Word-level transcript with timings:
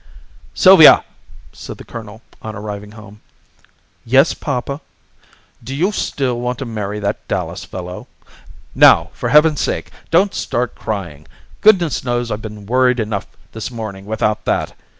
"Sylvia!" 0.55 1.05
said 1.53 1.77
the 1.77 1.83
colonel, 1.83 2.23
on 2.41 2.55
arriving 2.55 2.93
home. 2.93 3.21
"Yes, 4.03 4.33
papa." 4.33 4.81
"Do 5.63 5.75
you 5.75 5.91
still 5.91 6.39
want 6.39 6.57
to 6.57 6.65
marry 6.65 6.99
that 6.99 7.27
Dallas 7.27 7.63
fellow? 7.65 8.07
Now, 8.73 9.11
for 9.13 9.29
Heaven's 9.29 9.61
sake, 9.61 9.91
don't 10.09 10.33
start 10.33 10.73
crying! 10.73 11.27
Goodness 11.61 12.03
knows 12.03 12.31
I've 12.31 12.41
been 12.41 12.65
worried 12.65 12.99
enough 12.99 13.27
this 13.51 13.69
morning 13.69 14.07
without 14.07 14.43
that. 14.45 14.73